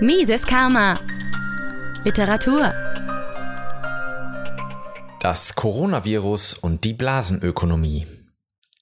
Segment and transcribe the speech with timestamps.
[0.00, 1.00] Mises Karma.
[2.04, 2.74] Literatur.
[5.20, 8.06] Das Coronavirus und die Blasenökonomie.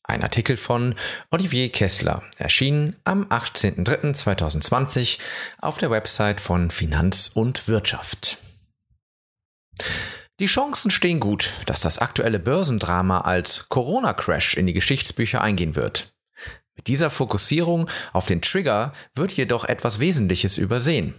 [0.02, 0.96] Ein Artikel von
[1.30, 5.20] Olivier Kessler erschien am 18.03.2020
[5.60, 8.38] auf der Website von Finanz und Wirtschaft.
[10.40, 16.13] Die Chancen stehen gut, dass das aktuelle Börsendrama als Corona-Crash in die Geschichtsbücher eingehen wird.
[16.86, 21.14] Dieser Fokussierung auf den Trigger wird jedoch etwas Wesentliches übersehen.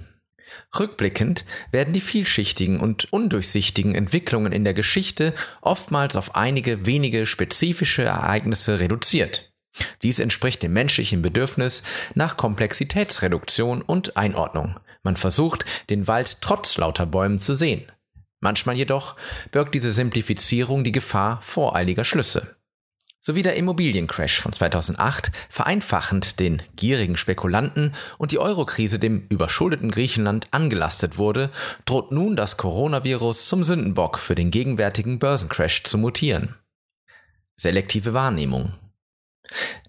[0.78, 8.04] Rückblickend werden die vielschichtigen und undurchsichtigen Entwicklungen in der Geschichte oftmals auf einige wenige spezifische
[8.04, 9.52] Ereignisse reduziert.
[10.04, 14.80] Dies entspricht dem menschlichen Bedürfnis nach Komplexitätsreduktion und Einordnung.
[15.04, 17.92] Man versucht, den Wald trotz lauter Bäumen zu sehen.
[18.40, 19.16] Manchmal jedoch
[19.52, 22.56] birgt diese Simplifizierung die Gefahr voreiliger Schlüsse
[23.26, 30.48] sowie der Immobiliencrash von 2008 vereinfachend den gierigen Spekulanten und die Eurokrise dem überschuldeten Griechenland
[30.52, 31.50] angelastet wurde,
[31.86, 36.56] droht nun das Coronavirus zum Sündenbock für den gegenwärtigen Börsencrash zu mutieren.
[37.56, 38.74] Selektive Wahrnehmung.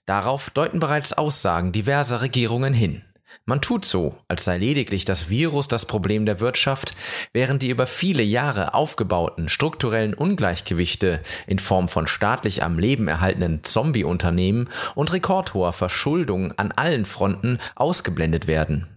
[0.06, 3.03] Darauf deuten bereits Aussagen diverser Regierungen hin.
[3.45, 6.97] Man tut so, als sei lediglich das Virus das Problem der Wirtschaft,
[7.33, 13.62] während die über viele Jahre aufgebauten strukturellen Ungleichgewichte in Form von staatlich am Leben erhaltenen
[13.62, 18.89] Zombie-Unternehmen und rekordhoher Verschuldung an allen Fronten ausgeblendet werden.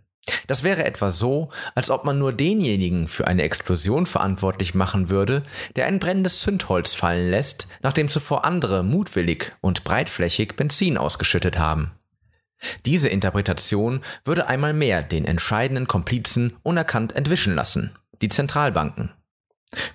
[0.47, 5.43] Das wäre etwa so, als ob man nur denjenigen für eine Explosion verantwortlich machen würde,
[5.75, 11.91] der ein brennendes Zündholz fallen lässt, nachdem zuvor andere mutwillig und breitflächig Benzin ausgeschüttet haben.
[12.85, 19.11] Diese Interpretation würde einmal mehr den entscheidenden Komplizen unerkannt entwischen lassen, die Zentralbanken.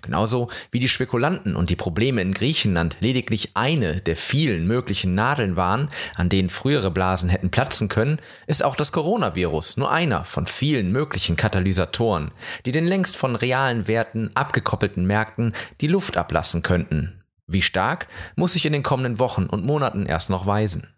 [0.02, 5.56] Genauso wie die Spekulanten und die Probleme in Griechenland lediglich eine der vielen möglichen Nadeln
[5.56, 10.46] waren, an denen frühere Blasen hätten platzen können, ist auch das Coronavirus nur einer von
[10.46, 12.30] vielen möglichen Katalysatoren,
[12.66, 17.24] die den längst von realen Werten abgekoppelten Märkten die Luft ablassen könnten.
[17.48, 20.94] Wie stark, muss sich in den kommenden Wochen und Monaten erst noch weisen.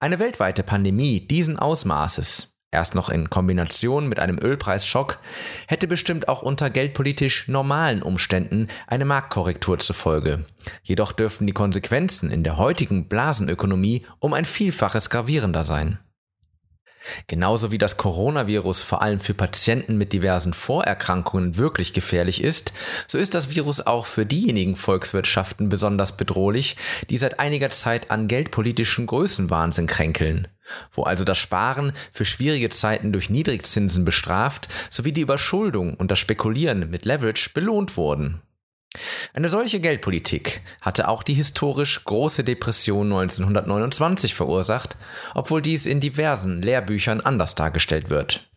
[0.00, 5.18] Eine weltweite Pandemie diesen Ausmaßes, erst noch in Kombination mit einem Ölpreisschock,
[5.66, 10.44] hätte bestimmt auch unter geldpolitisch normalen Umständen eine Marktkorrektur zur Folge.
[10.84, 15.98] Jedoch dürften die Konsequenzen in der heutigen Blasenökonomie um ein Vielfaches gravierender sein.
[17.26, 22.72] Genauso wie das Coronavirus vor allem für Patienten mit diversen Vorerkrankungen wirklich gefährlich ist,
[23.06, 26.76] so ist das Virus auch für diejenigen Volkswirtschaften besonders bedrohlich,
[27.10, 30.48] die seit einiger Zeit an geldpolitischen Größenwahnsinn kränkeln
[30.92, 36.18] wo also das Sparen für schwierige Zeiten durch Niedrigzinsen bestraft sowie die Überschuldung und das
[36.18, 38.42] Spekulieren mit Leverage belohnt wurden.
[39.34, 44.96] Eine solche Geldpolitik hatte auch die historisch große Depression 1929 verursacht,
[45.34, 48.48] obwohl dies in diversen Lehrbüchern anders dargestellt wird.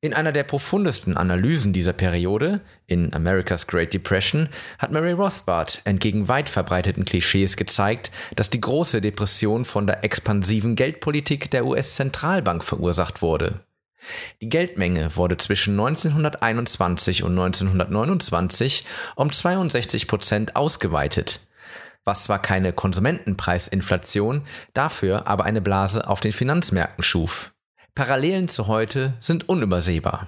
[0.00, 4.48] In einer der profundesten Analysen dieser Periode, in America's Great Depression,
[4.78, 10.76] hat Murray Rothbard entgegen weit verbreiteten Klischees gezeigt, dass die große Depression von der expansiven
[10.76, 13.64] Geldpolitik der US-Zentralbank verursacht wurde.
[14.40, 18.86] Die Geldmenge wurde zwischen 1921 und 1929
[19.16, 21.40] um 62 Prozent ausgeweitet,
[22.04, 24.42] was zwar keine Konsumentenpreisinflation,
[24.74, 27.52] dafür aber eine Blase auf den Finanzmärkten schuf.
[27.94, 30.26] Parallelen zu heute sind unübersehbar.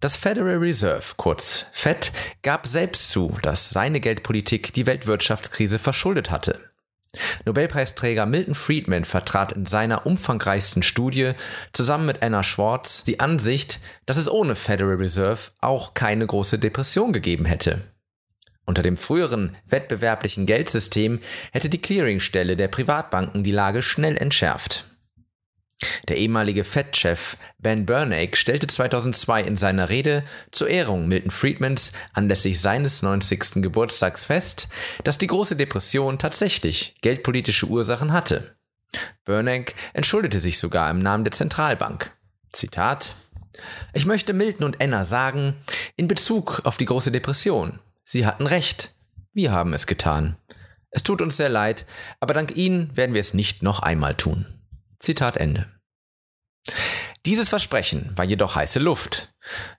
[0.00, 2.10] Das Federal Reserve, kurz Fed,
[2.42, 6.69] gab selbst zu, dass seine Geldpolitik die Weltwirtschaftskrise verschuldet hatte.
[7.44, 11.32] Nobelpreisträger Milton Friedman vertrat in seiner umfangreichsten Studie
[11.72, 17.12] zusammen mit Anna Schwartz die Ansicht, dass es ohne Federal Reserve auch keine große Depression
[17.12, 17.80] gegeben hätte.
[18.66, 21.18] Unter dem früheren wettbewerblichen Geldsystem
[21.52, 24.89] hätte die Clearingstelle der Privatbanken die Lage schnell entschärft.
[26.08, 32.60] Der ehemalige Fed-Chef Ben Bernanke stellte 2002 in seiner Rede zur Ehrung Milton Friedmans anlässlich
[32.60, 33.62] seines 90.
[33.62, 34.68] Geburtstags fest,
[35.04, 38.56] dass die große Depression tatsächlich geldpolitische Ursachen hatte.
[39.24, 42.10] Bernanke entschuldete sich sogar im Namen der Zentralbank.
[42.52, 43.14] Zitat
[43.92, 45.54] Ich möchte Milton und Anna sagen,
[45.96, 48.94] in Bezug auf die große Depression, sie hatten recht,
[49.32, 50.36] wir haben es getan.
[50.90, 51.86] Es tut uns sehr leid,
[52.18, 54.46] aber dank Ihnen werden wir es nicht noch einmal tun.
[54.98, 55.66] Zitat Ende.
[57.26, 59.32] Dieses Versprechen war jedoch heiße Luft.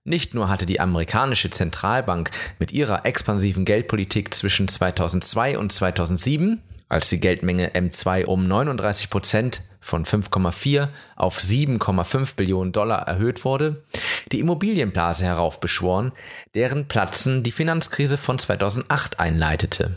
[0.03, 2.29] Nicht nur hatte die amerikanische Zentralbank
[2.59, 9.63] mit ihrer expansiven Geldpolitik zwischen 2002 und 2007, als die Geldmenge M2 um 39 Prozent
[9.79, 13.83] von 5,4 auf 7,5 Billionen Dollar erhöht wurde,
[14.31, 16.11] die Immobilienblase heraufbeschworen,
[16.53, 19.95] deren Platzen die Finanzkrise von 2008 einleitete.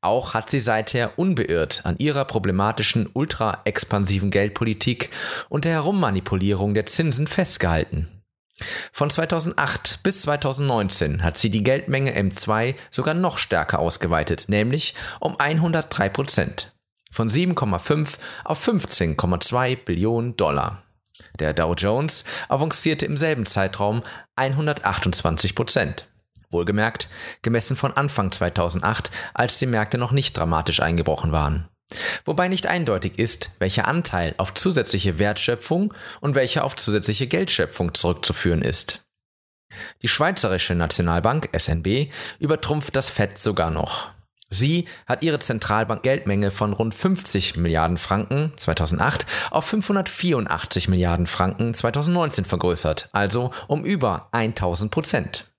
[0.00, 5.10] Auch hat sie seither unbeirrt an ihrer problematischen ultra-expansiven Geldpolitik
[5.48, 8.08] und der Herummanipulierung der Zinsen festgehalten.
[8.92, 15.38] Von 2008 bis 2019 hat sie die Geldmenge M2 sogar noch stärker ausgeweitet, nämlich um
[15.38, 16.72] 103 Prozent.
[17.10, 20.82] Von 7,5 auf 15,2 Billionen Dollar.
[21.38, 24.02] Der Dow Jones avancierte im selben Zeitraum
[24.36, 26.07] 128 Prozent.
[26.50, 27.08] Wohlgemerkt,
[27.42, 31.68] gemessen von Anfang 2008, als die Märkte noch nicht dramatisch eingebrochen waren.
[32.24, 38.62] Wobei nicht eindeutig ist, welcher Anteil auf zusätzliche Wertschöpfung und welcher auf zusätzliche Geldschöpfung zurückzuführen
[38.62, 39.04] ist.
[40.02, 44.08] Die Schweizerische Nationalbank SNB übertrumpft das FED sogar noch.
[44.50, 52.46] Sie hat ihre Zentralbank-Geldmenge von rund 50 Milliarden Franken 2008 auf 584 Milliarden Franken 2019
[52.46, 55.52] vergrößert, also um über 1000 Prozent.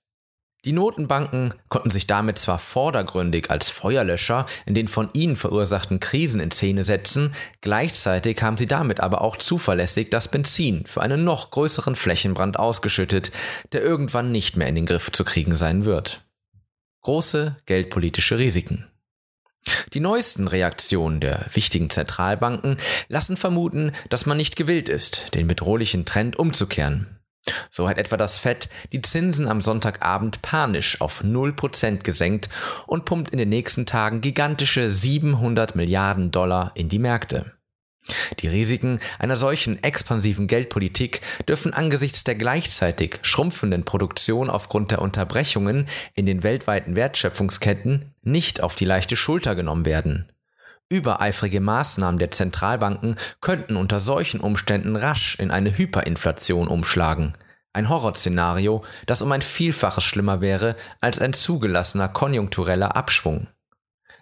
[0.66, 6.38] Die Notenbanken konnten sich damit zwar vordergründig als Feuerlöscher in den von ihnen verursachten Krisen
[6.38, 11.50] in Szene setzen, gleichzeitig haben sie damit aber auch zuverlässig das Benzin für einen noch
[11.50, 13.32] größeren Flächenbrand ausgeschüttet,
[13.72, 16.24] der irgendwann nicht mehr in den Griff zu kriegen sein wird.
[17.00, 18.86] Große geldpolitische Risiken.
[19.94, 22.76] Die neuesten Reaktionen der wichtigen Zentralbanken
[23.08, 27.19] lassen vermuten, dass man nicht gewillt ist, den bedrohlichen Trend umzukehren.
[27.70, 32.48] So hat etwa das Fed die Zinsen am Sonntagabend panisch auf 0% gesenkt
[32.86, 37.52] und pumpt in den nächsten Tagen gigantische 700 Milliarden Dollar in die Märkte.
[38.40, 45.86] Die Risiken einer solchen expansiven Geldpolitik dürfen angesichts der gleichzeitig schrumpfenden Produktion aufgrund der Unterbrechungen
[46.14, 50.32] in den weltweiten Wertschöpfungsketten nicht auf die leichte Schulter genommen werden.
[50.90, 57.34] Übereifrige Maßnahmen der Zentralbanken könnten unter solchen Umständen rasch in eine Hyperinflation umschlagen.
[57.72, 63.46] Ein Horrorszenario, das um ein Vielfaches schlimmer wäre als ein zugelassener konjunktureller Abschwung.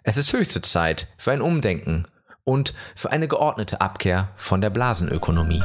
[0.03, 2.05] Es ist höchste Zeit für ein Umdenken
[2.43, 5.63] und für eine geordnete Abkehr von der Blasenökonomie.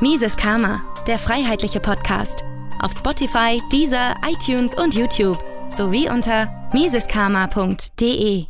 [0.00, 2.44] Mises Karma, der freiheitliche Podcast.
[2.80, 5.42] Auf Spotify, Deezer, iTunes und YouTube
[5.72, 8.49] sowie unter miseskarma.de.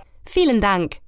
[0.33, 1.01] Vielen Dank!